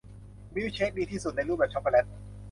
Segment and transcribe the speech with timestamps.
[0.53, 2.05] มิลค์เชคดีที่สุดในรูปแบบช็อกโกแลต